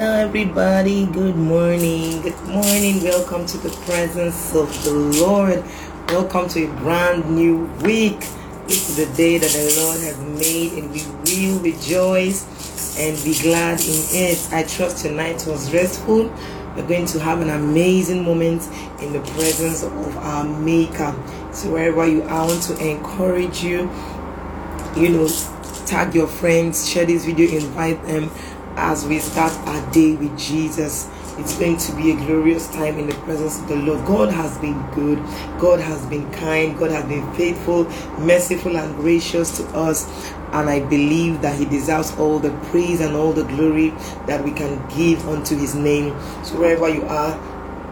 [0.00, 1.06] everybody.
[1.06, 2.22] Good morning.
[2.22, 3.02] Good morning.
[3.02, 5.64] Welcome to the presence of the lord.
[6.10, 8.22] Welcome to a brand new week.
[8.68, 13.80] Is the day that the lord has made and we will rejoice and be glad
[13.80, 14.48] in it.
[14.52, 16.32] I trust tonight was restful.
[16.76, 18.68] We're going to have an amazing moment
[19.02, 21.12] in the presence of our maker.
[21.52, 23.90] So wherever you are i want to encourage you.
[24.96, 25.28] You know
[25.86, 28.30] tag your friends share this video invite them
[28.78, 31.10] as we start our day with Jesus.
[31.36, 34.04] It's going to be a glorious time in the presence of the Lord.
[34.06, 35.18] God has been good.
[35.60, 36.76] God has been kind.
[36.78, 37.84] God has been faithful,
[38.18, 40.32] merciful, and gracious to us.
[40.52, 43.90] And I believe that He deserves all the praise and all the glory
[44.26, 46.10] that we can give unto His name.
[46.44, 47.38] So, wherever you are,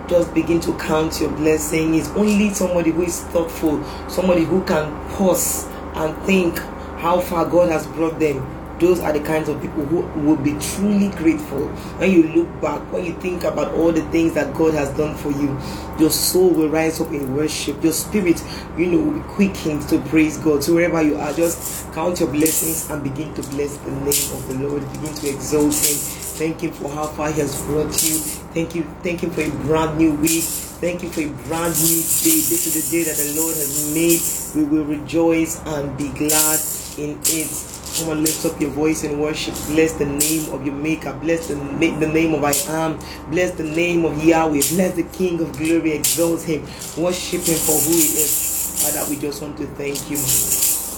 [0.09, 1.95] just begin to count your blessing.
[1.95, 6.59] It's only somebody who is thoughtful, somebody who can pause and think
[6.99, 10.53] how far God has brought them those are the kinds of people who will be
[10.59, 11.67] truly grateful
[11.99, 15.17] when you look back when you think about all the things that god has done
[15.17, 15.59] for you.
[15.99, 17.83] Your soul will rise up in worship.
[17.83, 18.43] Your spirit
[18.77, 20.63] you know will be quickened to praise god.
[20.63, 24.49] So wherever you are just count your blessings and begin to bless the name of
[24.49, 24.83] the lord.
[24.93, 25.97] Begin to exalt him.
[26.37, 28.19] Thank him for how far he has brought you.
[28.53, 30.45] Thank you thank him for a brand new week.
[30.77, 32.37] Thank you for a brand new day.
[32.45, 34.21] This is the day that the Lord has made.
[34.55, 36.61] We will rejoice and be glad
[36.99, 37.76] in it.
[37.99, 39.55] Come on, lift up your voice and worship.
[39.69, 41.15] Bless the name of your Maker.
[41.15, 42.99] Bless the, the name of I am.
[43.31, 44.61] Bless the name of Yahweh.
[44.75, 45.93] Bless the King of glory.
[45.93, 46.63] Exalt him.
[46.99, 48.83] Worship him for who he is.
[48.85, 50.19] Father, we just want to thank you.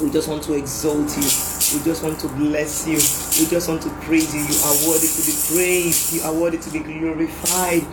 [0.05, 1.79] We just want to exalt you.
[1.79, 2.95] We just want to bless you.
[3.41, 4.41] We just want to praise you.
[4.41, 6.15] You are worthy to be praised.
[6.15, 7.87] You are worthy to be glorified.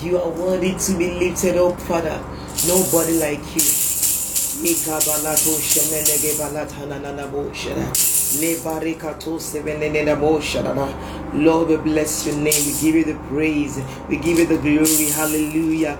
[0.00, 2.24] You are worthy to be lifted up, Father.
[2.66, 3.85] Nobody like you.
[11.34, 12.64] Lord, we bless your name.
[12.66, 13.80] We give you the praise.
[14.08, 15.10] We give you the glory.
[15.12, 15.98] Hallelujah.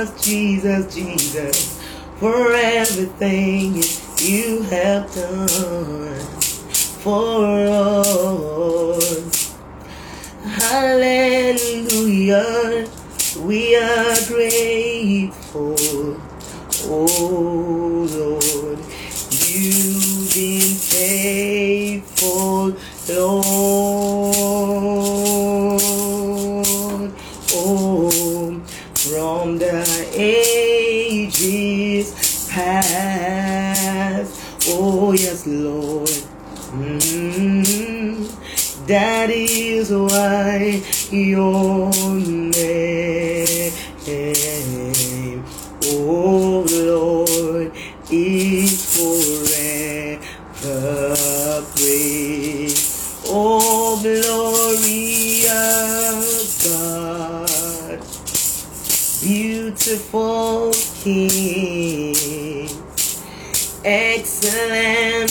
[0.00, 1.78] Jesus, Jesus, Jesus,
[2.16, 3.74] for everything
[4.18, 6.18] you have done
[7.04, 9.54] for us.
[10.62, 11.98] Hallelujah,
[13.40, 15.76] we are grateful.
[16.86, 18.78] Oh Lord,
[19.30, 22.72] you've been faithful,
[23.06, 23.49] Lord.
[35.40, 36.08] Yes, Lord.
[36.76, 38.24] Mm-hmm.
[38.86, 41.90] That is why your
[44.06, 45.44] name,
[45.84, 47.72] oh Lord,
[48.10, 48.84] is
[50.18, 50.44] forever
[51.74, 53.24] praised.
[53.26, 55.48] Oh, glorious
[56.68, 57.10] God
[59.22, 60.72] beautiful
[61.02, 62.14] King,
[63.84, 65.29] excellent.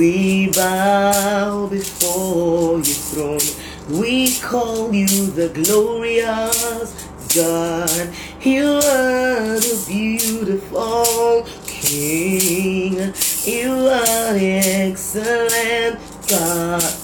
[0.00, 4.00] We bow before your throne.
[4.00, 6.90] We call you the glorious
[7.34, 8.08] God.
[8.40, 13.12] You are the beautiful King.
[13.44, 16.94] You are the excellent God.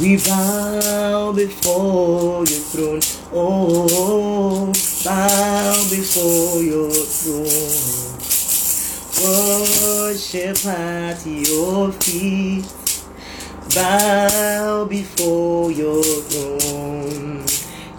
[0.00, 3.00] We bow before your throne.
[3.32, 4.72] Oh,
[5.04, 7.87] bow before your throne.
[9.20, 12.64] Worship at your feet.
[13.74, 17.44] Bow before your throne.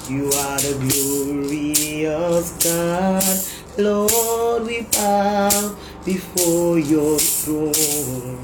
[0.07, 3.39] You are the glorious God.
[3.77, 5.75] Lord, we bow
[6.05, 8.39] before your throne.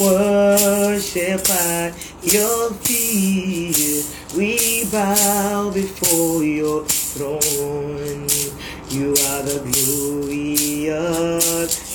[0.00, 4.06] Worship at your feet.
[4.34, 8.55] We bow before your throne.
[8.96, 10.88] You are the glorious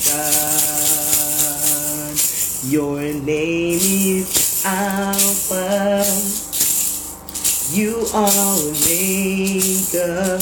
[0.06, 2.14] God.
[2.72, 6.06] Your name is Alpha.
[7.76, 8.30] You are
[8.70, 10.38] Omega.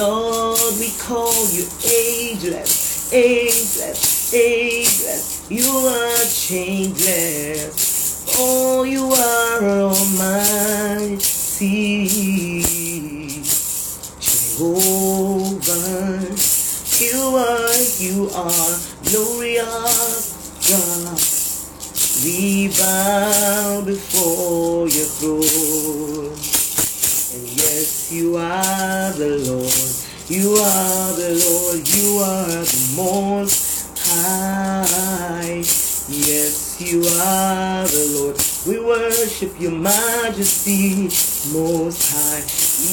[0.00, 5.44] Lord, we call you ageless, ageless, ageless.
[5.50, 8.24] You are changeless.
[8.38, 9.62] Oh, you are
[9.92, 11.26] almighty.
[14.56, 20.36] Jehovah, you are you are glorious
[20.70, 21.18] God.
[22.24, 26.30] We bow before your throne.
[27.34, 29.74] And yes, you are the Lord.
[30.28, 31.88] You are the Lord.
[31.88, 35.64] You are the most high.
[36.08, 38.55] Yes, you are the Lord.
[38.66, 41.04] We worship your majesty
[41.54, 42.42] most high.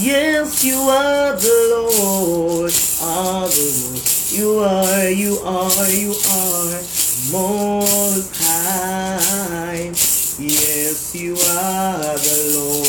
[0.06, 2.72] Yes, you are the Lord.
[3.02, 4.06] Are the Lord.
[4.30, 6.78] You are, you are, you are
[7.34, 9.90] most high.
[10.38, 12.86] Yes, you are the Lord.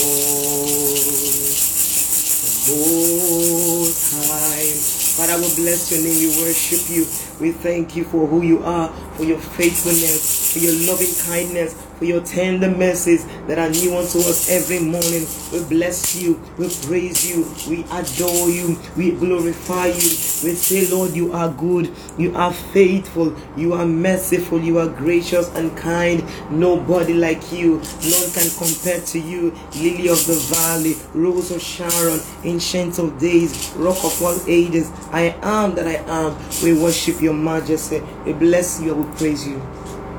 [2.68, 5.04] Most high.
[5.16, 6.20] Father, we bless your name.
[6.20, 7.06] We worship you.
[7.40, 12.04] We thank you for who you are, for your faithfulness, for your loving kindness, for
[12.04, 15.26] your tender mercies that are new unto us every morning.
[15.52, 19.94] We bless you, we praise you, we adore you, we glorify you.
[19.94, 25.48] We say, Lord, you are good, you are faithful, you are merciful, you are gracious
[25.54, 26.24] and kind.
[26.50, 29.52] Nobody like you, none can compare to you.
[29.74, 34.90] Lily of the valley, rose of Sharon, ancient of days, rock of all ages.
[35.10, 36.36] I am that I am.
[36.62, 38.00] We worship your majesty.
[38.24, 39.60] We bless you, we praise you.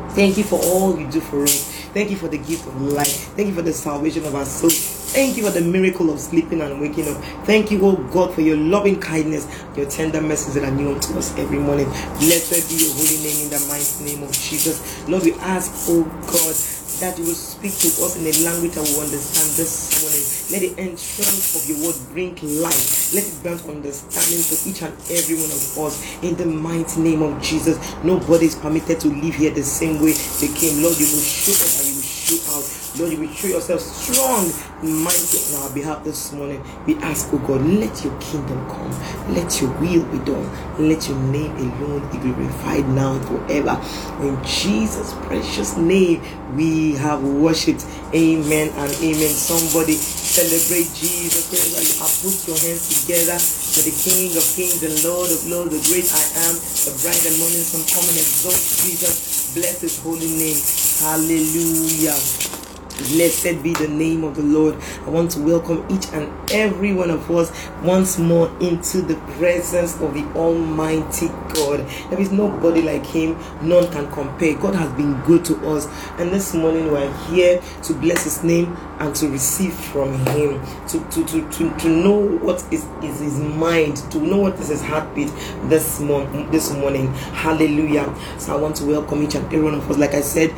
[0.10, 1.72] Thank you for all you do for us.
[1.94, 3.34] Thank you for the gift of life.
[3.36, 4.96] Thank you for the salvation of our souls.
[5.14, 7.24] Thank you for the miracle of sleeping and waking up.
[7.46, 9.48] Thank you, oh God, for your loving kindness,
[9.78, 11.86] your tender mercies that are new unto us every morning.
[12.20, 15.08] Blessed be your holy name in the mighty name of Jesus.
[15.08, 16.56] Lord, we ask, oh God,
[17.00, 20.26] that you will speak to us in a language that we understand this morning.
[20.52, 23.14] Let the entrance of your word bring life.
[23.14, 27.22] Let it grant understanding to each and every one of us in the mighty name
[27.22, 27.78] of Jesus.
[28.04, 30.82] Nobody is permitted to live here the same way they came.
[30.84, 32.65] Lord, you will show up and you will show out.
[32.98, 34.48] Lord, you will show yourself strong
[34.80, 36.64] and mighty on our behalf this morning.
[36.86, 38.92] We ask, oh God, let your kingdom come.
[39.36, 40.48] Let your will be done.
[40.80, 43.76] Let your name alone be glorified now and forever.
[44.24, 46.24] In Jesus' precious name,
[46.56, 47.86] we have worshipped.
[48.14, 49.34] Amen and amen.
[49.36, 51.52] Somebody celebrate Jesus.
[51.52, 55.84] Wherever put your hands together for the King of Kings and Lord of Lords, the
[55.92, 59.52] great I am, the bright and morning sun, come and exalt Jesus.
[59.52, 60.60] Bless his holy name.
[61.04, 62.65] Hallelujah.
[62.98, 64.76] Blessed be the name of the Lord.
[65.06, 67.52] I want to welcome each and every one of us
[67.84, 71.86] once more into the presence of the Almighty God.
[72.10, 74.56] There is nobody like Him, none can compare.
[74.56, 75.88] God has been good to us,
[76.20, 80.62] and this morning we are here to bless His name and to receive from Him,
[80.88, 84.70] to, to, to, to, to know what is, is His mind, to know what is
[84.70, 85.28] His heartbeat
[85.66, 86.50] this, morning.
[86.50, 87.14] this morning.
[87.14, 88.14] Hallelujah.
[88.38, 89.98] So I want to welcome each and every one of us.
[89.98, 90.56] Like I said,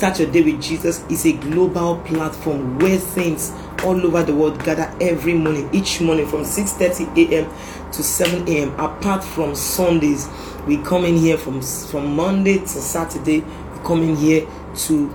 [0.00, 3.52] Start Your Day with Jesus is a global platform where saints
[3.84, 7.92] all over the world gather every morning, each morning from 6:30 a.m.
[7.92, 8.70] to 7 a.m.
[8.80, 10.26] Apart from Sundays,
[10.66, 13.40] we come in here from from Monday to Saturday.
[13.40, 14.48] We come in here
[14.86, 15.14] to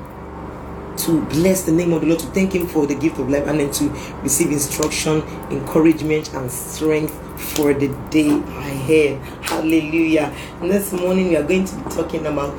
[0.97, 3.47] to bless the name of the Lord, to thank Him for the gift of life,
[3.47, 3.89] and then to
[4.21, 7.11] receive instruction, encouragement, and strength
[7.55, 9.19] for the day ahead.
[9.41, 10.31] Hallelujah.
[10.61, 12.53] And this morning we are going to be talking about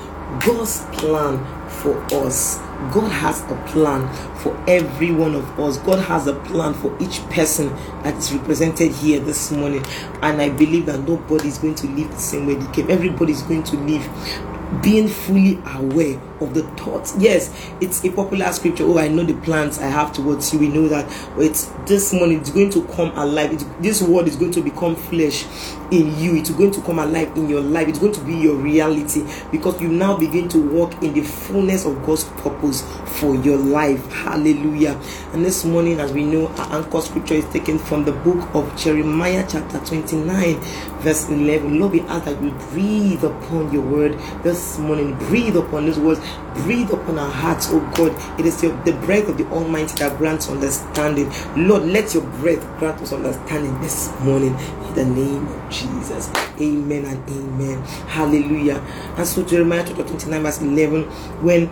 [0.45, 1.56] God's plan
[1.87, 2.57] for us.
[2.93, 5.79] God has a plan for every one of us.
[5.79, 7.69] God has a plan for each person
[8.03, 9.85] that is represented here this morning.
[10.21, 12.91] And I believe that nobody is going to live the same way they came.
[12.91, 17.15] Everybody is going to live being fully aware of the thoughts.
[17.19, 17.51] Yes,
[17.81, 18.85] it's a popular scripture.
[18.85, 20.59] Oh, I know the plans I have towards you.
[20.59, 21.07] We know that.
[21.39, 22.41] It's this morning.
[22.41, 23.53] It's going to come alive.
[23.53, 25.47] It's, this word is going to become flesh
[25.91, 26.37] in you.
[26.37, 27.89] It's going to come alive in your life.
[27.89, 31.85] It's going to be your reality because you now begin to walk in the fullness
[31.85, 32.83] of God's purpose
[33.19, 34.05] for your life.
[34.13, 35.01] Hallelujah.
[35.33, 38.77] And this morning, as we know, our anchor scripture is taken from the book of
[38.77, 40.57] Jeremiah, chapter 29,
[41.01, 41.79] verse 11.
[41.79, 45.17] Lord, we ask that you breathe upon your word this morning.
[45.19, 46.21] Breathe upon these words.
[46.65, 48.13] Breathe upon our hearts, oh God.
[48.41, 48.71] It is the
[49.05, 51.31] breath of the Almighty that grants understanding.
[51.57, 56.31] Lord, let your breath grant us understanding this morning in the name of Jesus.
[56.61, 57.83] Amen and amen.
[58.09, 58.79] Hallelujah.
[59.17, 61.03] And so Jeremiah chapter 29, verse 11,
[61.43, 61.67] when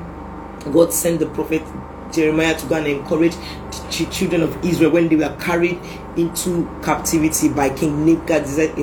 [0.72, 1.62] God sent the prophet
[2.12, 5.80] Jeremiah to go and encourage the children of Israel when they were carried
[6.16, 8.76] into captivity by King Nebuchadnezzar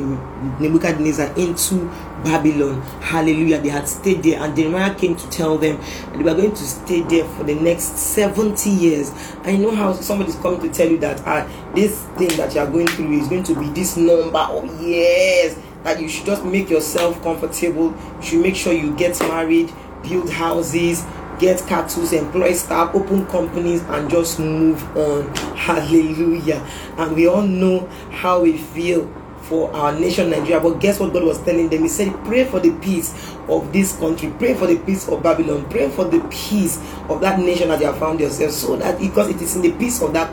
[1.38, 1.90] into
[2.24, 2.82] Babylon.
[3.02, 3.60] Hallelujah.
[3.60, 5.80] They had stayed there, and Jeremiah came to tell them
[6.14, 9.12] they were going to stay there for the next 70 years.
[9.44, 12.68] I know how somebody's coming to tell you that uh, this thing that you are
[12.70, 15.58] going through is going to be this number of years.
[15.84, 17.96] That you should just make yourself comfortable.
[18.18, 19.74] You should make sure you get married,
[20.04, 21.04] build houses,
[21.40, 25.28] get cattle, employ staff, open companies, and just move on.
[25.56, 26.66] Hallelujah.
[26.98, 29.12] And we all know how we feel
[29.52, 30.62] for our nation Nigeria.
[30.62, 31.82] But guess what God was telling them?
[31.84, 33.12] He said, Pray for the peace
[33.50, 36.78] of this country, pray for the peace of Babylon, pray for the peace
[37.10, 38.52] of that nation that you have found yourself.
[38.54, 40.32] So that because it is in the peace of that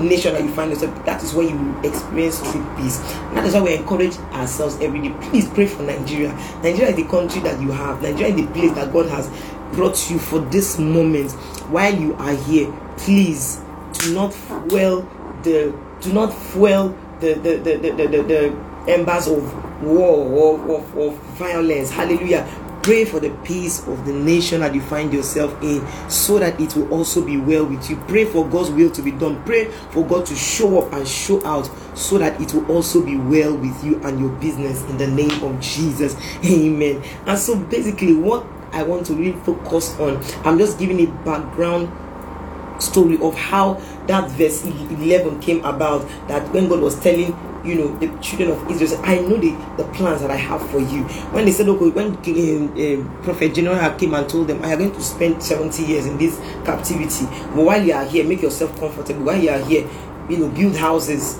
[0.00, 2.98] nation that you find yourself, that is when you experience true peace.
[3.34, 5.14] That is why we encourage ourselves every day.
[5.20, 6.32] Please pray for Nigeria.
[6.62, 9.28] Nigeria is the country that you have, Nigeria is the place that God has
[9.72, 11.32] brought you for this moment
[11.72, 12.72] while you are here.
[12.98, 13.60] Please
[13.94, 15.08] do not fuel
[15.42, 21.14] the do not fuel the the the the, the, embers of war or of, of
[21.36, 21.90] violence.
[21.90, 22.48] Hallelujah.
[22.82, 26.74] Pray for the peace of the nation that you find yourself in so that it
[26.74, 27.96] will also be well with you.
[28.08, 29.42] Pray for God's will to be done.
[29.44, 33.18] Pray for God to show up and show out so that it will also be
[33.18, 36.16] well with you and your business in the name of Jesus.
[36.44, 37.02] Amen.
[37.26, 41.92] And so basically, what I want to really focus on, I'm just giving a background
[42.80, 43.74] story of how
[44.06, 48.70] that verse 11 came about that when God was telling you know the children of
[48.70, 51.04] Israel I know the, the plans that I have for you.
[51.32, 54.92] When they said okay when uh, prophet Jeremiah came and told them I am going
[54.92, 59.24] to spend 70 years in this captivity but while you are here make yourself comfortable.
[59.24, 59.88] While you are here
[60.28, 61.38] you know build houses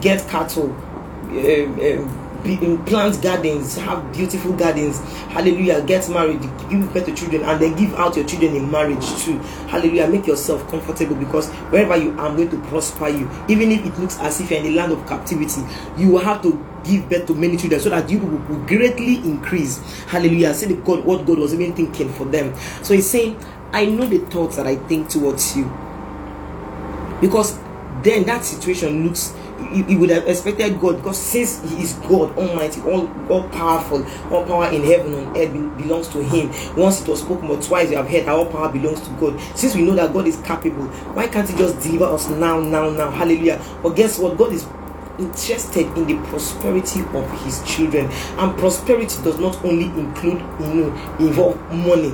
[0.00, 5.00] get cattle um, um, plant gardens, have beautiful gardens.
[5.32, 5.82] Hallelujah.
[5.84, 9.38] Get married, give birth to children, and then give out your children in marriage too.
[9.68, 10.06] Hallelujah.
[10.08, 13.30] Make yourself comfortable because wherever you are, I'm going to prosper you.
[13.48, 15.62] Even if it looks as if you're in the land of captivity,
[15.96, 19.78] you will have to give birth to many children so that you will, greatly increase.
[20.04, 20.52] Hallelujah.
[20.54, 22.54] See the God, what God was even thinking for them.
[22.82, 25.64] So he's saying, I know the thoughts that I think towards you.
[27.20, 27.58] Because
[28.02, 29.34] then that situation looks
[29.74, 34.44] you, would have expected God because since He is God Almighty, all, all powerful, all
[34.44, 36.50] power in heaven and earth belongs to Him.
[36.76, 39.40] Once it was spoken, but twice you have heard all power belongs to God.
[39.56, 42.90] Since we know that God is capable, why can't He just deliver us now, now,
[42.90, 43.10] now?
[43.10, 43.62] Hallelujah.
[43.82, 44.36] But guess what?
[44.36, 44.66] God is
[45.18, 51.16] interested in the prosperity of his children and prosperity does not only include you know
[51.20, 52.12] involve money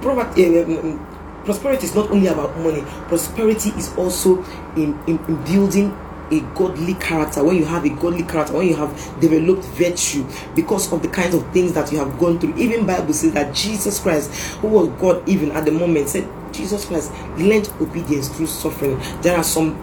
[0.00, 4.42] Property, uh, um, um, prosperity is not only about money prosperity is also
[4.76, 5.98] in, in, in building
[6.30, 10.92] a godly character, when you have a godly character, when you have developed virtue because
[10.92, 12.54] of the kinds of things that you have gone through.
[12.56, 16.84] Even Bible says that Jesus Christ, who was God even at the moment, said Jesus
[16.84, 18.98] Christ learned obedience through suffering.
[19.22, 19.76] There are some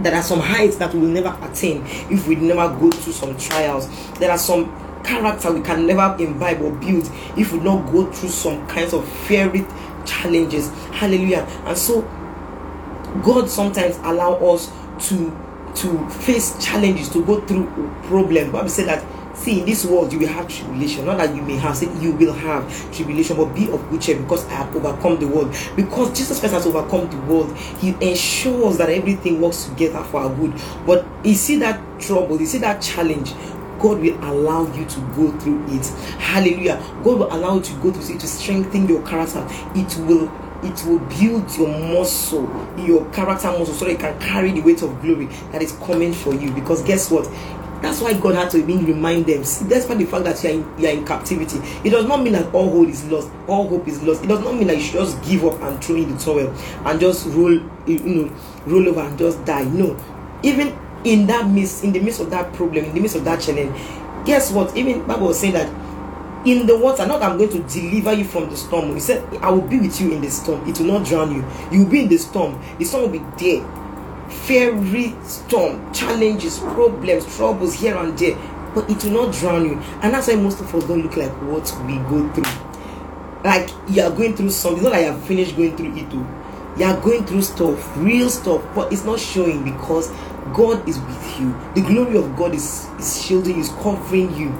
[0.00, 3.36] there are some heights that we will never attain if we never go through some
[3.36, 3.88] trials.
[4.18, 8.30] There are some character we can never imbibe or build if we not go through
[8.30, 9.66] some kinds of fiery
[10.06, 10.70] challenges.
[10.92, 11.46] Hallelujah.
[11.64, 12.02] And so
[13.22, 14.72] God sometimes allow us
[15.08, 15.36] to
[15.76, 17.66] to face challenges, to go through
[18.04, 18.52] problems.
[18.52, 19.04] Bible said that
[19.40, 21.06] see in this world you will have tribulation.
[21.06, 24.20] Not that you may have, said you will have tribulation, but be of good cheer
[24.20, 25.54] because I have overcome the world.
[25.76, 30.34] Because Jesus Christ has overcome the world, He ensures that everything works together for our
[30.34, 30.54] good.
[30.86, 33.32] But you see that trouble, you see that challenge.
[33.80, 35.86] God will allow you to go through it.
[36.20, 36.76] Hallelujah.
[37.02, 39.46] God will allow you to go through it to strengthen your character.
[39.74, 40.30] It will
[40.62, 42.42] it will build your muscle,
[42.78, 46.12] your character muscle, so that you can carry the weight of glory that is coming
[46.12, 46.50] for you.
[46.52, 47.28] Because guess what?
[47.82, 49.42] That's why God had to even remind them.
[49.42, 52.22] See, despite the fact that you are, in, you are in captivity, it does not
[52.22, 53.30] mean that all hope is lost.
[53.48, 54.22] All hope is lost.
[54.22, 56.54] It does not mean that you should just give up and throw in the towel
[56.86, 57.52] and just roll,
[57.86, 58.36] you know,
[58.66, 59.64] roll over and just die.
[59.64, 59.98] No,
[60.42, 63.40] even in that midst, in the midst of that problem, in the midst of that
[63.40, 63.74] challenge,
[64.26, 64.76] guess what?
[64.76, 65.72] Even Bible was saying that
[66.44, 67.06] in the water.
[67.06, 68.94] Not I'm going to deliver you from the storm.
[68.94, 70.66] He said, I will be with you in the storm.
[70.68, 71.44] It will not drown you.
[71.70, 72.60] You will be in the storm.
[72.78, 73.66] The storm will be there.
[74.30, 78.36] Fiery storm, challenges, problems, troubles here and there.
[78.74, 79.78] But it will not drown you.
[80.02, 83.42] And that's why most of us don't look like what we go through.
[83.44, 84.78] Like you are going through something.
[84.78, 86.26] It's not like you have finished going through it too.
[86.78, 90.08] You are going through stuff, real stuff, but it's not showing because
[90.54, 91.54] God is with you.
[91.74, 94.54] The glory of God is, is shielding you, is covering you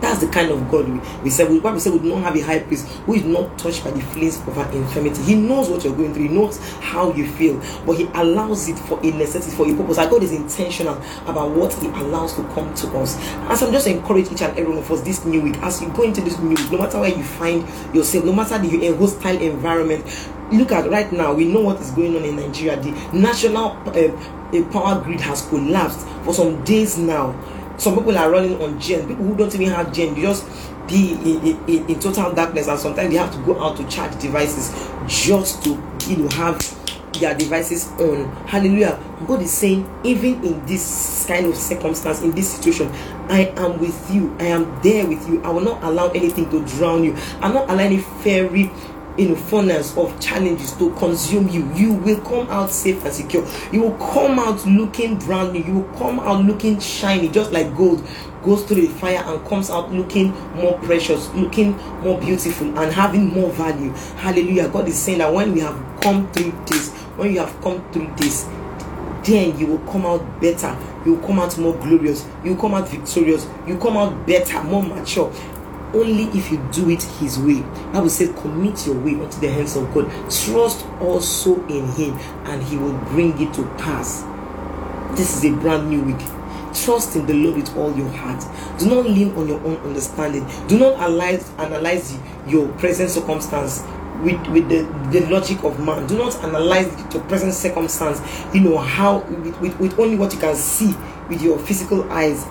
[0.00, 1.50] that's the kind of God we, we said.
[1.50, 3.90] We, we said we do not have a high priest who is not touched by
[3.90, 5.22] the flames of our infirmity.
[5.22, 6.28] He knows what you're going through.
[6.28, 9.98] He knows how you feel, but He allows it for a necessity, for a purpose.
[9.98, 13.16] Our God is intentional about what He allows to come to us.
[13.50, 15.88] As I'm just encourage each and every one of us this new week, as you
[15.90, 17.62] go into this new week, no matter where you find
[17.94, 20.04] yourself, no matter the hostile environment,
[20.52, 21.34] look at right now.
[21.34, 22.80] We know what is going on in Nigeria.
[22.80, 27.32] The national uh, power grid has collapsed for some days now
[27.78, 29.06] some people are running on gen.
[29.08, 30.46] People who don't even have gen, they just
[30.88, 34.18] be in, in, in, total darkness, and sometimes they have to go out to charge
[34.20, 35.70] devices just to
[36.08, 36.58] you know have
[37.20, 38.30] their devices on.
[38.46, 38.98] Hallelujah.
[39.26, 42.92] God is saying, even in this kind of circumstance, in this situation,
[43.28, 44.34] I am with you.
[44.38, 45.42] I am there with you.
[45.42, 47.16] I will not allow anything to drown you.
[47.40, 48.70] I'm not allowing any fairy
[49.18, 51.70] you know funnels of challenges to consume you.
[51.74, 53.46] You will come out safe and secure.
[53.72, 55.62] You will come out looking brand new.
[55.62, 58.06] You will come out looking shiny just like gold.
[58.42, 63.26] Goes through the fire and comes out looking more precious looking more beautiful and having
[63.26, 63.90] more value.
[64.16, 64.68] Hallelujah.
[64.68, 68.12] God is saying that when we have come through this when you have come through
[68.16, 68.48] this
[69.24, 70.76] then you will come out better.
[71.04, 72.24] You will come out more glorious.
[72.44, 73.46] You will come out victorious.
[73.66, 75.32] You will come out better more mature
[75.94, 77.62] only if you do it his way.
[77.92, 80.10] Bible says, commit your way unto the hands of God.
[80.30, 82.14] Trust also in him,
[82.46, 84.22] and he will bring it to pass.
[85.16, 86.26] This is a brand new week.
[86.74, 88.44] Trust in the Lord with all your heart.
[88.78, 90.46] Do not lean on your own understanding.
[90.68, 92.16] Do not analyze analyze
[92.46, 93.82] your present circumstance
[94.22, 96.06] with, with the, the logic of man.
[96.06, 98.20] Do not analyze your present circumstance,
[98.54, 100.94] you know, how with, with, with only what you can see
[101.28, 102.46] with your physical eyes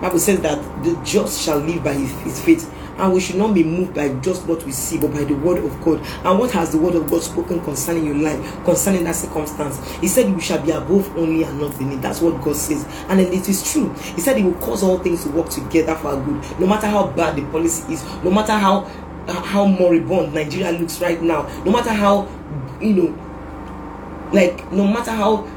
[0.00, 2.72] Bible says that the just shall live by his, his faith.
[2.98, 5.64] And we should not be moved by just what we see, but by the word
[5.64, 6.04] of God.
[6.22, 9.80] And what has the word of God spoken concerning your life, concerning that circumstance?
[10.00, 12.02] He said, You shall be above only and not beneath.
[12.02, 12.84] That's what God says.
[13.08, 13.90] And then it is true.
[13.94, 16.60] He said, He will cause all things to work together for our good.
[16.60, 18.82] No matter how bad the policy is, no matter how
[19.28, 22.28] how moribund Nigeria looks right now, no matter how
[22.80, 25.48] you know, like no matter how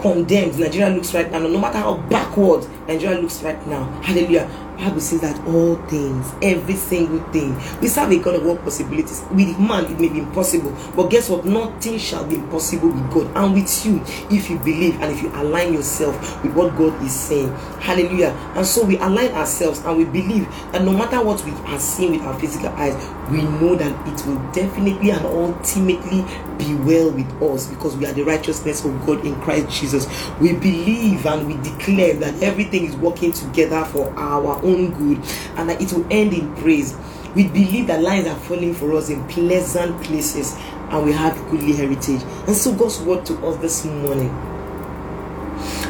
[0.00, 3.84] condemned Nigeria looks right now, no matter how backward Nigeria looks right now.
[4.02, 4.48] Hallelujah.
[4.76, 9.24] Bible says that all things, every single thing, we serve a God of all possibilities.
[9.30, 11.44] With man, it may be impossible, but guess what?
[11.44, 15.30] Nothing shall be impossible with God and with you if you believe and if you
[15.34, 17.48] align yourself with what God is saying.
[17.80, 18.30] Hallelujah.
[18.54, 22.12] And so we align ourselves and we believe that no matter what we are seeing
[22.12, 22.94] with our physical eyes,
[23.30, 26.24] we know that it will definitely and ultimately
[26.58, 30.06] be well with us because we are the righteousness of God in Christ Jesus.
[30.40, 35.18] We believe and we declare that everything is working together for our own good
[35.56, 36.96] and that it will end in praise.
[37.34, 40.56] We believe that lines are falling for us in pleasant places
[40.90, 42.22] and we have goodly heritage.
[42.46, 44.30] And so God's word to us this morning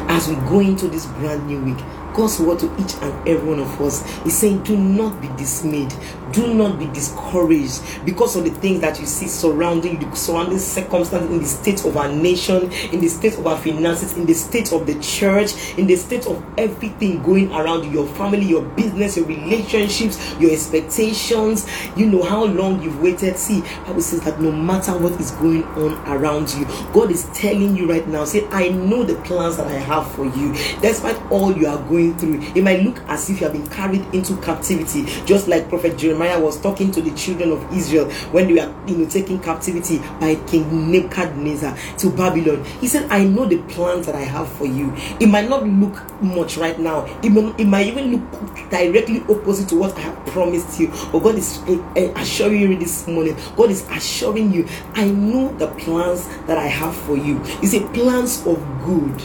[0.08, 3.58] as we go into this brand new week God's word to each and every one
[3.58, 5.92] of us is saying, Do not be dismayed,
[6.34, 11.30] do not be discouraged because of the things that you see surrounding the surrounding circumstances
[11.30, 14.72] in the state of our nation, in the state of our finances, in the state
[14.72, 19.26] of the church, in the state of everything going around your family, your business, your
[19.26, 21.66] relationships, your expectations.
[21.96, 23.37] You know how long you've waited.
[23.37, 27.76] See, Bible says that no matter what is going on around you, God is telling
[27.76, 31.56] you right now, say, I know the plans that I have for you, despite all
[31.56, 32.40] you are going going through.
[32.54, 36.23] It might look as if you have been carried into captivity, just like Prophet Jeremiah
[36.37, 40.37] was talking to the children of Israel when they were you know taking captivity by
[40.46, 42.64] King Nebuchadnezzar to Babylon.
[42.80, 44.92] He said, I know the plans that I have for you.
[45.20, 49.68] It might not look much right now, it, may, it might even look directly opposite
[49.70, 50.88] to what I have promised you.
[51.12, 55.52] But God is eh, eh, assuring you this morning, God is assuring you, I know
[55.58, 57.38] the plans that I have for you.
[57.60, 59.22] He said, plans of good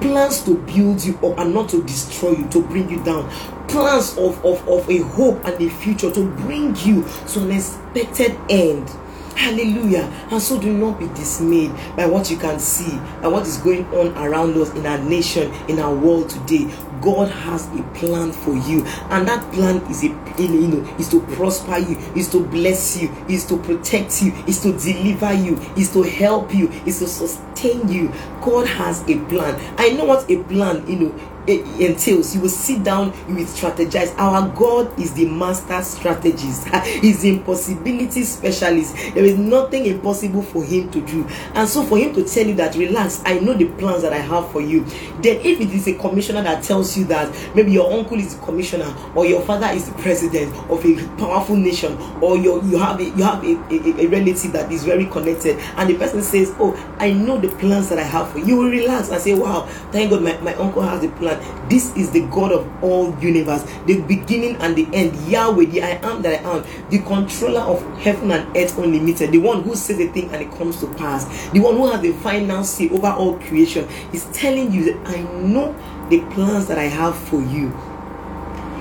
[0.00, 3.28] plans to build you up and not to destroy you, to bring you down.
[3.68, 8.38] Plans of, of, of a hope and a future to bring you to an expected
[8.48, 8.88] end.
[9.36, 10.04] Hallelujah.
[10.30, 13.84] And so do not be dismayed by what you can see and what is going
[13.94, 16.72] on around us in our nation, in our world today.
[17.00, 21.20] God has a plan for you, and that plan is a you know is to
[21.34, 25.92] prosper you, is to bless you, is to protect you, is to deliver you, is
[25.92, 28.12] to help you, is to sustain you.
[28.40, 29.60] God has a plan.
[29.78, 32.34] I know what a plan you know entails.
[32.34, 34.16] You will sit down, you will strategize.
[34.18, 38.94] Our God is the master strategist, He's the impossibility specialist.
[39.14, 41.26] There is nothing impossible for Him to do.
[41.54, 44.18] And so, for Him to tell you that, relax, I know the plans that I
[44.18, 44.84] have for you.
[45.22, 48.44] Then, if it is a commissioner that tells you that maybe your uncle is the
[48.44, 53.04] commissioner or your father is the president of a powerful nation, or you have a,
[53.04, 56.74] you have a, a, a relative that is very connected, and the person says, Oh,
[56.98, 59.66] I know the plans that I have for you, you will relax and say, Wow,
[59.92, 61.38] thank God, my, my uncle has the plan.
[61.68, 65.16] This is the God of all universe, the beginning and the end.
[65.28, 69.38] Yahweh, the I am that I am, the controller of heaven and earth unlimited, the
[69.38, 72.12] one who says a thing and it comes to pass, the one who has the
[72.14, 75.74] final say over all creation, is telling you that I know
[76.08, 77.74] the plans that I have for you.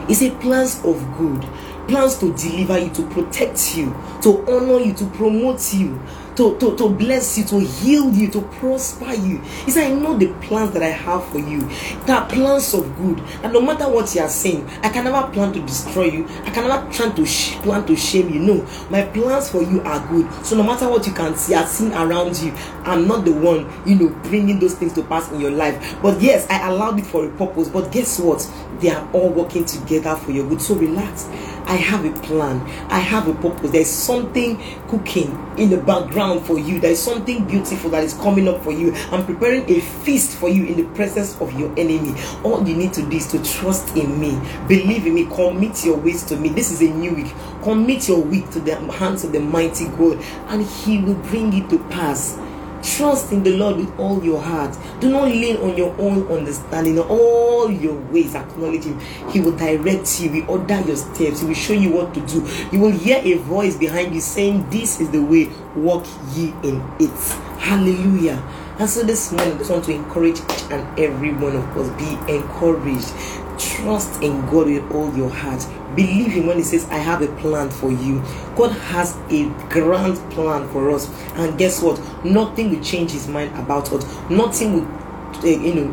[0.07, 1.41] It's a plans of good,
[1.87, 5.99] plans to deliver you, to protect you, to honor you, to promote you,
[6.35, 9.39] to, to, to bless you, to heal you, to prosper you.
[9.65, 11.61] He said, I know the plans that I have for you.
[12.05, 13.19] That are plans of good.
[13.43, 16.27] And no matter what you are saying, I can never plan to destroy you.
[16.43, 18.39] I can never to sh- plan to shame you.
[18.39, 20.31] No, my plans for you are good.
[20.45, 23.71] So no matter what you can see, are seen around you, I'm not the one,
[23.85, 25.97] you know, bringing those things to pass in your life.
[26.01, 27.69] But yes, I allowed it for a purpose.
[27.69, 28.49] But guess what?
[28.79, 30.61] They are all working together for your good.
[30.61, 31.29] So relax.
[31.67, 32.61] I have a plan.
[32.91, 33.71] I have a purpose.
[33.71, 36.79] There's something cooking in the background for you.
[36.79, 38.93] There's something beautiful that is coming up for you.
[39.11, 42.15] I'm preparing a feast for you in the presence of your enemy.
[42.43, 44.39] All you need to do is to trust in me.
[44.67, 45.25] Believe in me.
[45.25, 46.49] Commit your ways to me.
[46.49, 47.33] This is a new week.
[47.61, 51.69] Commit your week to the hands of the mighty God, and He will bring it
[51.69, 52.37] to pass.
[52.85, 54.77] Trust in the Lord with all your heart.
[54.99, 56.99] Do not lean on your own understanding.
[56.99, 58.99] All your ways acknowledge Him.
[59.31, 60.29] He will direct you.
[60.29, 61.41] He will order your steps.
[61.41, 62.47] He will show you what to do.
[62.71, 66.81] You will hear a voice behind you saying, This is the way, walk ye in
[66.99, 67.09] it.
[67.59, 68.43] Hallelujah.
[68.77, 71.89] And so this morning, I just want to encourage each and every one of us
[71.97, 73.11] be encouraged.
[73.57, 75.65] Trust in God with all your heart.
[75.95, 78.21] Believe Him when He says, I have a plan for you.
[78.55, 81.09] God has a grand plan for us.
[81.35, 81.99] And guess what?
[82.25, 84.03] Nothing will change His mind about us.
[84.29, 84.87] Nothing will,
[85.41, 85.87] uh, you know,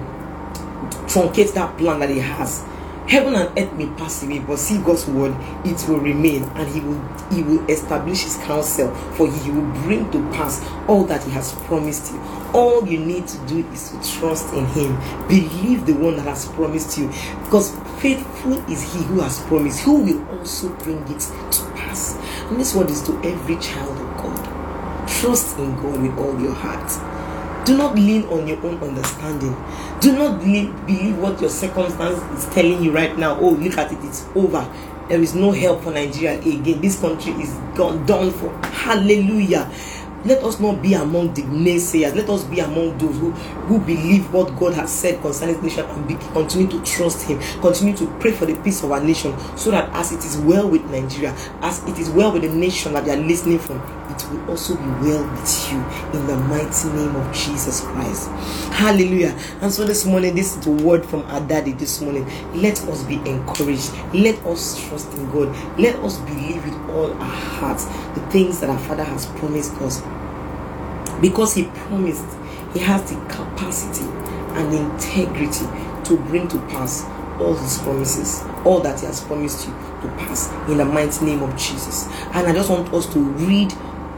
[1.06, 2.64] truncate that plan that He has.
[3.08, 5.34] Heaven and earth may pass away, but see God's word,
[5.64, 9.30] it will remain, and He will He will establish His counsel for.
[9.30, 12.20] He will bring to pass all that He has promised you.
[12.54, 14.96] All you need to do is to trust in Him.
[15.28, 17.08] Believe the one that has promised you,
[17.44, 22.16] because faithful is He who has promised, who will also bring it to pass.
[22.48, 25.08] And this word is to every child of God.
[25.08, 27.11] Trust in God with all your heart
[27.64, 29.54] do not lean on your own understanding.
[30.00, 33.38] Do not believe what your circumstance is telling you right now.
[33.38, 34.68] Oh, look at it, it's over.
[35.08, 36.80] There is no help for Nigeria again.
[36.80, 38.50] This country is gone done for.
[38.66, 39.70] Hallelujah.
[40.24, 42.14] Let us not be among the naysayers.
[42.14, 45.90] Let us be among those who, who believe what God has said concerning this nation
[45.90, 47.40] and be, continue to trust Him.
[47.60, 50.68] Continue to pray for the peace of our nation so that as it is well
[50.68, 53.80] with Nigeria, as it is well with the nation that they are listening from,
[54.12, 55.78] it will also be well with you
[56.18, 58.28] in the mighty name of Jesus Christ.
[58.72, 59.38] Hallelujah.
[59.60, 62.26] And so this morning, this is the word from our daddy this morning.
[62.54, 63.90] Let us be encouraged.
[64.12, 65.54] Let us trust in God.
[65.78, 70.02] Let us believe with all our hearts the things that our Father has promised us.
[71.20, 72.26] Because He promised,
[72.74, 74.04] He has the capacity
[74.54, 75.66] and integrity
[76.04, 77.04] to bring to pass
[77.40, 79.72] all His promises, all that He has promised you
[80.02, 82.06] to pass in the mighty name of Jesus.
[82.34, 83.72] And I just want us to read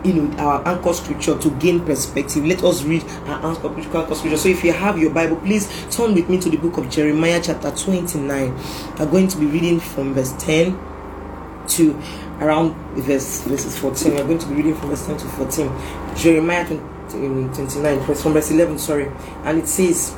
[0.05, 2.45] you know our anchor scripture to gain perspective.
[2.45, 6.29] Let us read our anchor scripture so if you have your bible please turn with
[6.29, 8.55] me to the book of jeremiah chapter 29
[8.99, 10.79] we're going to be reading from verse 10
[11.69, 12.01] to
[12.41, 16.67] around verse verses 14 we're going to be reading from verse 10 to 14 jeremiah
[16.71, 19.11] um, 29 from verse 11 sorry.
[19.45, 20.11] And it says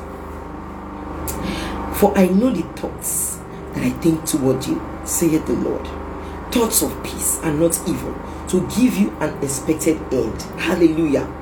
[1.99, 3.37] for i know the thoughts
[3.73, 5.87] that i think toward you saith the lord.
[6.51, 8.15] Thoughts of peace and not evil
[8.49, 10.41] to give you an expected end.
[10.59, 11.33] Hallelujah.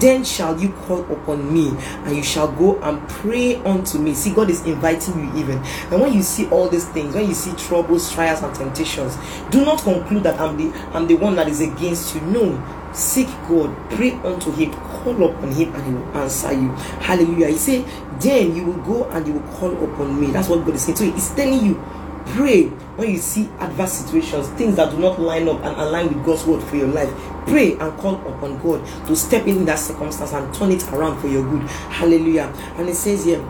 [0.00, 1.70] Then shall you call upon me,
[2.04, 4.14] and you shall go and pray unto me.
[4.14, 5.58] See, God is inviting you even.
[5.90, 9.16] And when you see all these things, when you see troubles, trials, and temptations,
[9.50, 12.20] do not conclude that I'm the I'm the one that is against you.
[12.20, 16.68] No, seek God, pray unto Him, call upon Him, and He will answer you.
[17.00, 17.48] Hallelujah.
[17.48, 17.84] He said,
[18.20, 20.28] Then you will go and you will call upon me.
[20.28, 20.96] That's what God is saying.
[20.96, 21.74] So He's telling you
[22.34, 22.64] Pray
[22.96, 26.44] when you see adverse situations, things that do not line up and align with God's
[26.44, 27.08] word for your life.
[27.46, 31.28] Pray and call upon God to step in that circumstance and turn it around for
[31.28, 31.62] your good.
[31.68, 32.52] Hallelujah.
[32.76, 33.42] And it says here,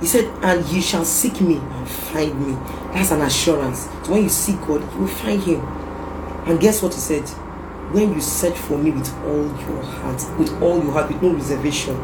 [0.00, 2.54] He said, And ye shall seek me and find me.
[2.92, 3.88] That's an assurance.
[4.04, 5.60] So when you seek God, you will find Him.
[6.46, 7.28] And guess what He said?
[7.92, 11.32] When you search for me with all your heart, with all your heart, with no
[11.32, 11.94] reservation,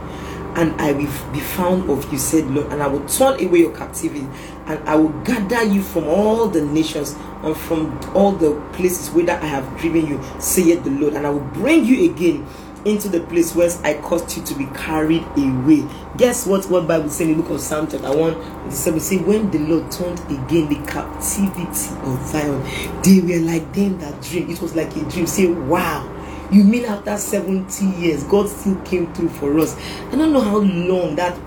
[0.57, 3.77] and I will be found of you, said Lord, and I will turn away your
[3.77, 4.27] captivity,
[4.67, 9.33] and I will gather you from all the nations and from all the places whither
[9.33, 12.47] I have driven you, saith the Lord, and I will bring you again
[12.85, 15.87] into the place where I caused you to be carried away.
[16.17, 16.69] Guess what?
[16.69, 19.91] What Bible says in the book of Psalm chapter 1 7 say, When the Lord
[19.91, 21.63] turned again the captivity
[22.03, 22.61] of Zion,
[23.03, 24.51] they were like them that dream.
[24.51, 25.27] It was like a dream.
[25.27, 26.12] Say, wow
[26.53, 29.77] you mean after 70 years, God still came through for us?
[30.11, 31.39] I don't know how long that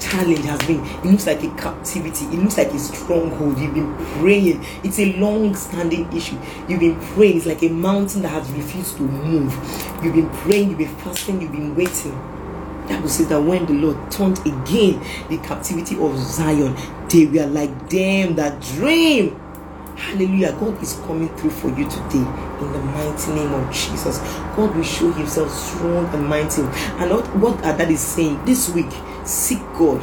[0.00, 0.84] challenge has been.
[0.84, 2.26] It looks like a captivity.
[2.26, 3.58] It looks like a stronghold.
[3.58, 4.64] You've been praying.
[4.82, 6.38] It's a long-standing issue.
[6.68, 7.38] You've been praying.
[7.38, 9.52] It's like a mountain that has refused to move.
[10.02, 10.70] You've been praying.
[10.70, 11.40] You've been fasting.
[11.40, 12.12] You've been waiting.
[12.88, 16.76] That will say that when the Lord turned again the captivity of Zion,
[17.08, 19.40] they were like them that dream.
[19.96, 20.52] Hallelujah.
[20.52, 22.18] God is coming through for you today
[22.60, 24.18] in the mighty name of Jesus.
[24.56, 26.62] God will show himself strong and mighty.
[26.62, 28.90] And what, what that is saying this week,
[29.24, 30.02] seek God.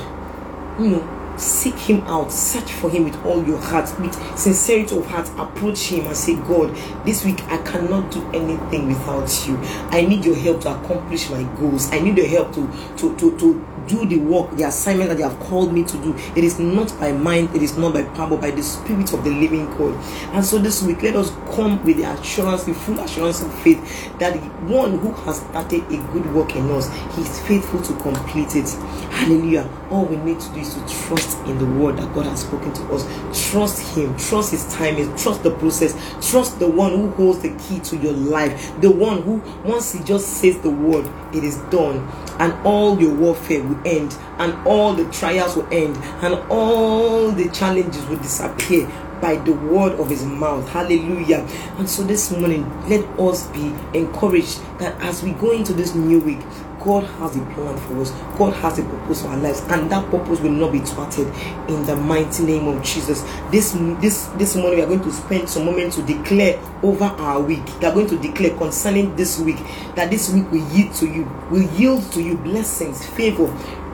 [0.79, 5.05] You know, seek him out search for him with all your heart with sincerity of
[5.07, 6.75] heart approach him and say god
[7.05, 9.57] this week i cannot do anything without you
[9.91, 13.37] i need your help to accomplish my goals i need your help to to to,
[13.39, 16.15] to do the work, the assignment that they have called me to do.
[16.35, 19.23] It is not by mind, it is not by power, but by the Spirit of
[19.23, 19.95] the living God.
[20.33, 23.81] And so this week, let us come with the assurance, the full assurance of faith
[24.19, 24.39] that the
[24.71, 28.69] one who has started a good work in us, he is faithful to complete it.
[29.11, 29.69] Hallelujah.
[29.89, 32.73] All we need to do is to trust in the word that God has spoken
[32.73, 33.05] to us.
[33.51, 35.93] Trust Him, trust His timing, trust the process,
[36.31, 40.03] trust the one who holds the key to your life, the one who, once He
[40.03, 42.07] just says the word, it is done,
[42.41, 47.47] and all your warfare will end, and all the trials will end, and all the
[47.49, 48.89] challenges will disappear
[49.21, 50.67] by the word of his mouth.
[50.69, 51.47] Hallelujah.
[51.77, 56.19] And so this morning, let us be encouraged that as we go into this new
[56.19, 56.39] week,
[56.83, 58.11] God has a plan for us.
[58.37, 61.27] God has a purpose for our lives, and that purpose will not be thwarted
[61.69, 63.21] in the mighty name of Jesus.
[63.51, 67.41] This this this morning we are going to spend some moment to declare over our
[67.41, 67.63] week.
[67.79, 69.57] We are going to declare concerning this week
[69.95, 73.47] that this week will yield to you, will yield to you blessings, favor,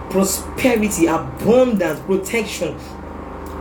[0.09, 2.77] prosperity, abundance, protection,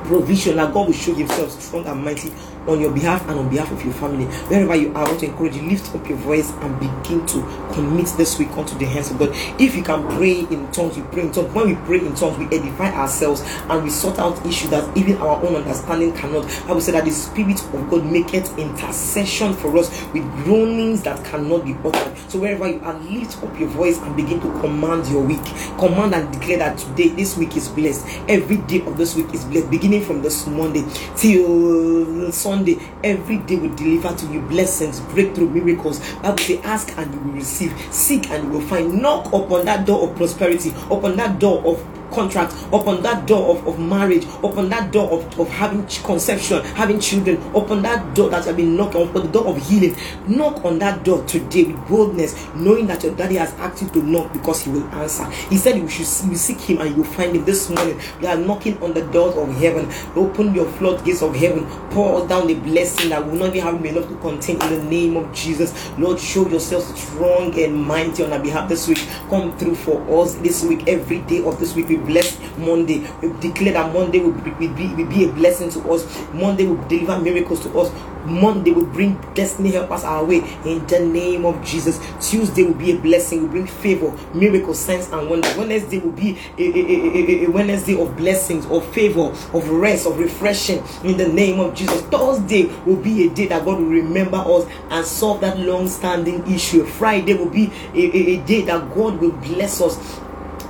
[0.04, 2.32] provision that God will show Himself strong and mighty
[2.68, 4.24] on your behalf and on behalf of your family.
[4.48, 7.70] Wherever you are, I want to encourage you, lift up your voice and begin to
[7.72, 9.30] commit this week unto the hands of God.
[9.60, 11.52] If you can pray in tongues, you pray in tongues.
[11.54, 15.16] When we pray in tongues, we edify ourselves and we sort out issues that even
[15.18, 16.44] our own understanding cannot.
[16.68, 21.24] I will say that the Spirit of God maketh intercession for us with groanings that
[21.24, 22.18] cannot be uttered.
[22.28, 25.44] So wherever you are, lift up your voice and begin to command your week.
[25.78, 28.06] Command and declare that today, this week is blessed.
[28.28, 30.84] Every day of this week is blessed, beginning from this Monday
[31.16, 36.00] till Sunday Sunday, every day will deliver to you blessings, breakthrough, miracles.
[36.22, 39.86] Bible say, ask and you will receive, seek and you will find, knock upon that
[39.86, 41.86] door of prosperity, upon that door of
[42.16, 46.98] contract, upon that door of, of marriage, upon that door of, of having conception, having
[46.98, 49.94] children, upon that door that have been knocking, upon the door of healing.
[50.26, 54.02] Knock on that door today with boldness, knowing that your daddy has asked you to
[54.02, 55.24] knock because he will answer.
[55.50, 58.00] He said you should you seek him and you will find him this morning.
[58.20, 59.92] We are knocking on the doors of heaven.
[60.16, 61.66] Open your floodgates of heaven.
[61.90, 65.16] Pour down the blessing that will not even have enough to contain in the name
[65.16, 65.90] of Jesus.
[65.98, 69.06] Lord, show yourself strong and mighty on our behalf this week.
[69.28, 71.88] Come through for us this week, every day of this week.
[71.88, 73.06] We bless Monday.
[73.22, 76.04] We declare that Monday will be, will be, will be a blessing to us.
[76.32, 77.92] Monday will deliver miracles to us.
[78.26, 82.00] Monday will bring destiny help us our way in the name of Jesus.
[82.20, 85.56] Tuesday will be a blessing, will bring favor, miracles, signs, and wonders.
[85.56, 90.18] Wednesday will be a, a, a, a, Wednesday of blessings, of favor, of rest, of
[90.18, 92.02] refreshing in the name of Jesus.
[92.02, 96.44] Thursday will be a day that God will remember us and solve that long standing
[96.52, 96.84] issue.
[96.84, 100.20] Friday will be a, a, a day that God will bless us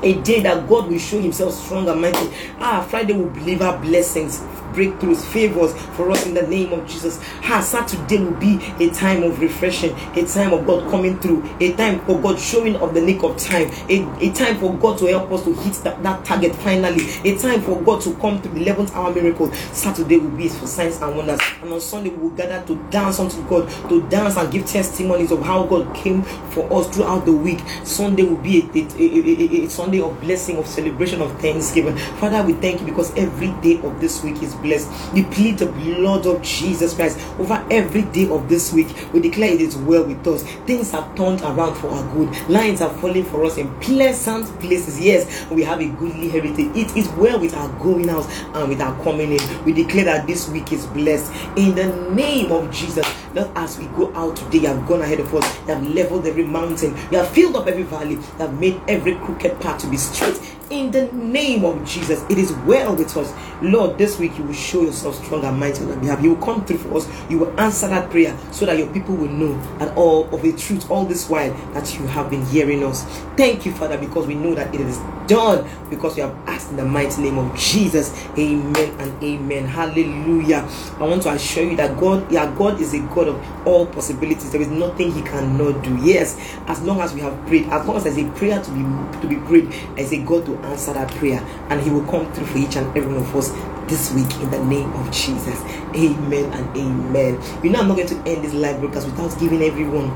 [0.02, 2.30] a day that God will show Himself strong and mighty.
[2.58, 4.42] Ah, Friday will deliver blessings
[4.76, 7.18] breakthroughs, favors for us in the name of Jesus.
[7.42, 11.72] Ha, Saturday will be a time of refreshing, a time of God coming through, a
[11.72, 15.06] time for God showing of the nick of time, a, a time for God to
[15.06, 18.48] help us to hit that, that target finally, a time for God to come to
[18.50, 19.50] the 11th hour miracle.
[19.72, 23.18] Saturday will be for signs and wonders, and on Sunday we will gather to dance
[23.18, 27.32] unto God, to dance and give testimonies of how God came for us throughout the
[27.32, 27.60] week.
[27.84, 31.96] Sunday will be a, a, a, a Sunday of blessing, of celebration, of thanksgiving.
[32.18, 35.14] Father, we thank you because every day of this week is blessed.
[35.14, 38.88] We plead the blood of Jesus Christ over every day of this week.
[39.12, 40.42] We declare it is well with us.
[40.66, 42.28] Things have turned around for our good.
[42.48, 45.00] Lines are falling for us in pleasant places.
[45.00, 46.70] Yes, we have a goodly heritage.
[46.76, 49.64] It is well with our going out and with our coming in.
[49.64, 53.06] We declare that this week is blessed in the name of Jesus.
[53.34, 55.58] That as we go out today, you have gone ahead of us.
[55.60, 56.96] You have leveled every mountain.
[57.10, 58.14] You have filled up every valley.
[58.14, 62.24] You have made every crooked path to be straight in the name of Jesus.
[62.28, 63.32] It is well with us.
[63.62, 66.22] Lord, this week you will show yourself strong and mighty on our behalf.
[66.22, 67.08] You will come through for us.
[67.30, 70.52] You will answer that prayer so that your people will know and all of the
[70.52, 73.04] truth all this while that you have been hearing us.
[73.36, 76.76] Thank you, Father, because we know that it is done because we have asked in
[76.76, 78.12] the mighty name of Jesus.
[78.38, 79.64] Amen and amen.
[79.64, 80.68] Hallelujah.
[80.98, 84.50] I want to assure you that God, yeah, God is a God of all possibilities.
[84.52, 85.96] There is nothing He cannot do.
[86.02, 89.20] Yes, as long as we have prayed, as long as there's a prayer to be
[89.20, 91.40] to be prayed, there's a God to answer that prayer
[91.70, 93.50] and he will come through for each and every one of us
[93.88, 95.60] this week in the name of Jesus.
[95.94, 97.40] Amen and amen.
[97.62, 100.10] You know, I'm not going to end this live broadcast without giving everyone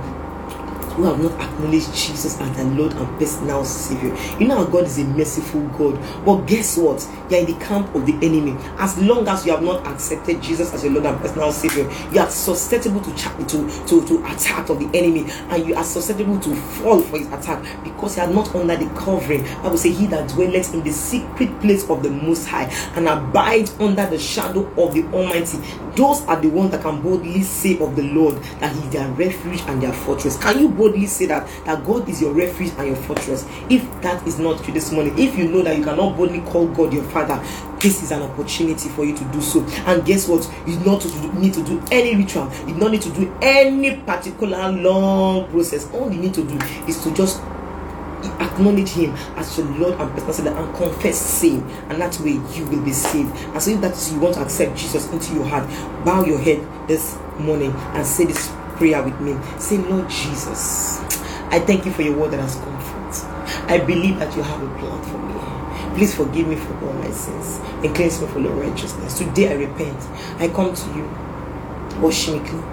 [1.00, 4.14] who have not acknowledged Jesus as their Lord and personal Savior.
[4.38, 5.98] You know God is a merciful God.
[6.24, 7.06] But guess what?
[7.30, 8.56] You're in the camp of the enemy.
[8.78, 12.20] As long as you have not accepted Jesus as your Lord and personal Savior, you
[12.20, 16.54] are susceptible to, to, to, to attack of the enemy and you are susceptible to
[16.54, 19.46] fall for his attack because you are not under the covering.
[19.46, 23.08] I will say, He that dwelleth in the secret place of the Most High and
[23.08, 25.58] abide under the shadow of the Almighty.
[25.96, 29.08] Those are the ones that can boldly say of the Lord that He is their
[29.12, 30.36] refuge and their fortress.
[30.38, 33.46] Can you boldly boldly say that that God is your refuge and your fortress.
[33.68, 36.66] If that is not true this morning, if you know that you cannot boldly call
[36.68, 37.42] God your Father,
[37.78, 39.60] this is an opportunity for you to do so.
[39.86, 40.48] And guess what?
[40.66, 42.50] You do not need to do any ritual.
[42.66, 45.90] You do not need to do any particular long process.
[45.92, 47.40] All you need to do is to just
[48.38, 52.66] acknowledge him as your Lord and personal Savior and confess sin, and that way you
[52.66, 53.34] will be saved.
[53.34, 55.66] And so, if that is you want to accept Jesus into your heart,
[56.04, 59.36] bow your head this morning and say this prayer with me.
[59.60, 61.00] Say, Lord Jesus,
[61.52, 63.70] I thank you for your word that has comfort.
[63.70, 65.96] I believe that you have a plan for me.
[65.98, 69.18] Please forgive me for all my sins and cleanse me from all righteousness.
[69.18, 69.98] Today I repent.
[70.40, 71.04] I come to you.
[72.00, 72.64] Wash me clean.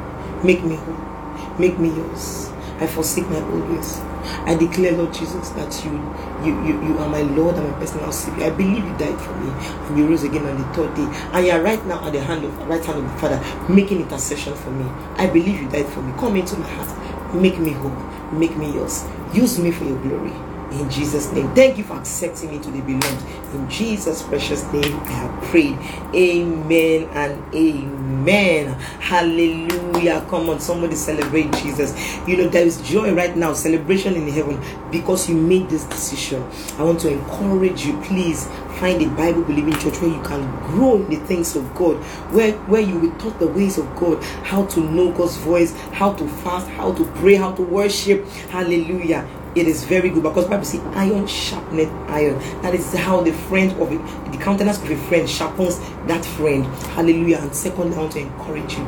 [0.46, 1.60] Make me whole.
[1.60, 2.52] Make me yours.
[2.80, 4.00] I forsake my old ways.
[4.46, 5.92] I declare, Lord Jesus, that you,
[6.44, 8.46] you, you, you are my Lord and my personal Savior.
[8.46, 11.08] I believe you died for me and you rose again on the third day.
[11.34, 14.02] And you are right now at the hand of right hand of the Father, making
[14.02, 14.90] intercession for me.
[15.18, 16.14] I believe you died for me.
[16.20, 17.34] Come into my heart.
[17.36, 17.92] Make me whole.
[18.32, 19.06] Make me yours.
[19.34, 20.47] Use me for your glory.
[20.72, 21.54] In Jesus' name.
[21.56, 23.56] Thank you for accepting me to the beloved.
[23.56, 25.78] In Jesus' precious name, I have prayed.
[26.14, 28.74] Amen and amen.
[29.00, 30.26] Hallelujah.
[30.30, 31.96] Come on, somebody celebrate Jesus.
[32.28, 36.44] You know, there is joy right now, celebration in heaven because you made this decision.
[36.78, 40.98] I want to encourage you, please find a Bible believing church where you can grow
[40.98, 41.96] in the things of God,
[42.34, 46.14] where, where you will taught the ways of God, how to know God's voice, how
[46.14, 48.28] to fast, how to pray, how to worship.
[48.50, 49.28] Hallelujah
[49.60, 52.40] it is very good because Bible says iron sharpened iron.
[52.62, 56.66] That is how the friend of it, the countenance of a friend sharpens that friend.
[56.96, 57.40] Hallelujah.
[57.40, 58.88] And second, I want to encourage you.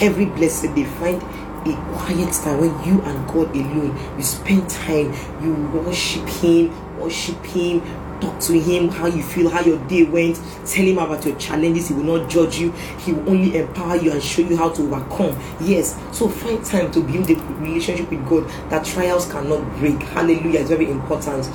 [0.00, 1.22] Every blessed day, find
[1.66, 4.16] a quiet time when you and God alone.
[4.16, 7.82] You spend time, you worship Him, worship Him,
[8.20, 10.36] talk to him how you feel how your day went.
[10.66, 12.72] Tell him about your challenges he will not judge you.
[12.98, 15.38] He will only empower you and show you how to overcome.
[15.60, 20.00] Yes so find time to build a relationship with god that trials cannot break.
[20.02, 21.50] Hallelujah it's very important.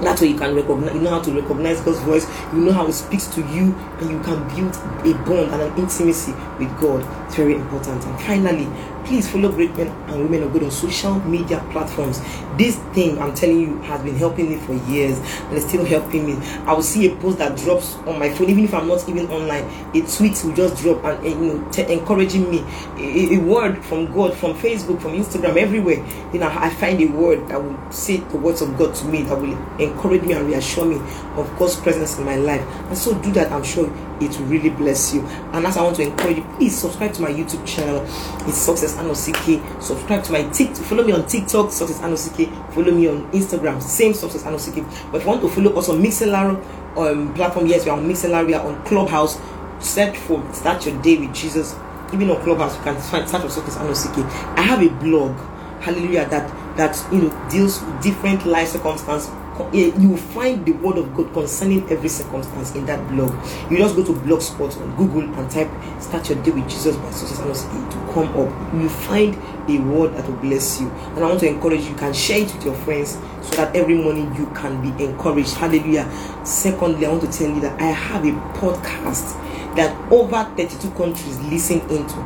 [0.00, 2.26] That's way you can recognize you know how to recognize god's voice.
[2.52, 5.76] You know how it speaks to you and you can build a bond and an
[5.78, 7.04] intimacy with god.
[7.26, 8.04] It's very important.
[8.04, 8.68] And finally
[9.08, 12.20] please follow great men and women of God on social media platforms.
[12.58, 16.26] This thing I'm telling you has been helping me for years and it's still helping
[16.26, 16.34] me.
[16.66, 19.26] I will see a post that drops on my phone, even if I'm not even
[19.28, 19.64] online.
[19.94, 22.62] A tweet will just drop and, and you know, t- encouraging me.
[22.98, 26.04] A, a, word from God, from Facebook, from Instagram, everywhere.
[26.34, 29.22] You know, I find a word that will say the words of God to me
[29.22, 30.96] that will encourage me and reassure me
[31.36, 32.60] of God's presence in my life.
[32.88, 33.88] And so do that, I'm sure
[34.20, 35.26] it will really bless you.
[35.52, 38.02] And as I want to encourage you, please subscribe to my YouTube channel.
[38.48, 39.82] It's Success Anosike.
[39.82, 40.84] Subscribe to my TikTok.
[40.84, 42.72] Follow me on TikTok, Success Anosike.
[42.74, 44.84] Follow me on Instagram, same Success Anosike.
[45.10, 48.08] But if you want to follow us on Mixlr um, platform, yes, we are on
[48.08, 48.46] Mixlr.
[48.46, 49.40] We are on Clubhouse.
[49.80, 51.76] Search for Start Your Day with Jesus.
[52.12, 54.24] Even on Clubhouse, you can find Start Your Success Anosike.
[54.56, 55.36] I have a blog,
[55.80, 59.30] Hallelujah, that that you know deals with different life circumstances
[59.74, 63.32] Eh, you will find the word of God concerning every circumstance in that blog.
[63.70, 65.68] You just go to Blogspot on Google and type
[66.00, 68.74] "Start Your Day with Jesus" by Success Anosike to come up.
[68.74, 69.34] You find
[69.68, 70.88] a word that will bless you.
[70.88, 71.90] And I want to encourage you.
[71.90, 75.54] You can share it with your friends so that every morning you can be encouraged.
[75.54, 76.08] Hallelujah.
[76.44, 79.36] Secondly, I want to tell you that I have a podcast
[79.76, 82.16] that over 32 countries listen into.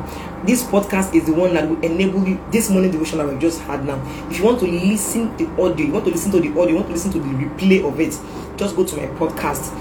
[0.45, 3.61] This podcast is the one that will enable you this morning devotion that we just
[3.61, 4.01] had now.
[4.29, 6.75] If you want to listen the audio, you want to listen to the audio, you
[6.75, 8.19] want to listen to the replay of it,
[8.57, 9.71] just go to my podcast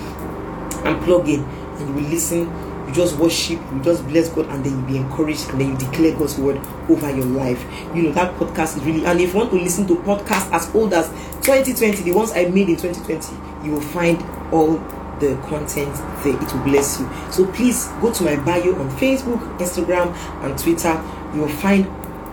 [0.84, 4.64] and plug in and you will listen you just worship, you just bless God, and
[4.64, 7.64] then you be encouraged, and then you declare God's word over your life.
[7.94, 9.04] You know that podcast is really.
[9.04, 11.08] And if you want to listen to podcasts as old as
[11.42, 14.22] 2020, the ones I made in 2020, you will find
[14.52, 14.78] all
[15.22, 16.34] the content there.
[16.34, 17.08] It will bless you.
[17.30, 21.02] So please go to my bio on Facebook, Instagram, and Twitter.
[21.32, 21.86] You will find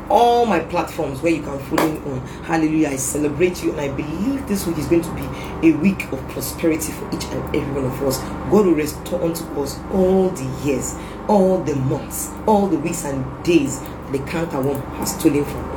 [0.09, 2.19] all my platforms where you can follow me on.
[2.43, 2.89] Hallelujah.
[2.89, 6.19] I celebrate you and I believe this week is going to be a week of
[6.29, 8.17] prosperity for each and every one of us.
[8.49, 10.95] God will restore unto us all the years,
[11.27, 13.79] all the months, all the weeks and days
[14.11, 15.68] the canker worm has stolen from.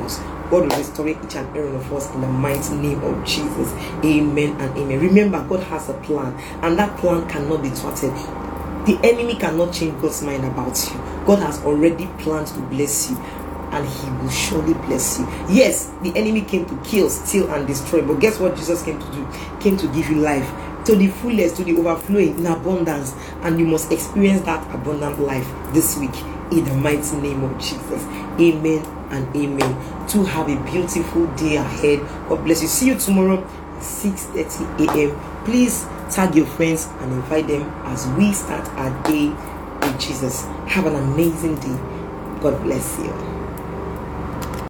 [0.53, 3.73] God will restore each and every one of us in the mighty name of Jesus.
[4.05, 4.99] Amen and amen.
[4.99, 8.11] Remember, God has a plan, and that plan cannot be thwarted.
[8.85, 11.25] The enemy cannot change God's mind about you.
[11.25, 15.25] God has already planned to bless you and he will surely bless you.
[15.49, 18.03] Yes, the enemy came to kill, steal, and destroy.
[18.03, 19.27] But guess what Jesus came to do?
[19.59, 20.47] Came to give you life
[20.85, 23.15] to the fullest, to the overflowing in abundance.
[23.41, 26.15] And you must experience that abundant life this week
[26.51, 28.03] in the mighty name of Jesus.
[28.39, 30.07] Amen and amen.
[30.09, 31.99] To have a beautiful day ahead.
[32.27, 32.67] God bless you.
[32.67, 33.47] See you tomorrow
[33.79, 35.45] 6:30 a.m.
[35.45, 39.29] Please tag your friends and invite them as we start our day
[39.81, 40.43] with Jesus.
[40.67, 41.77] Have an amazing day.
[42.41, 43.32] God bless you.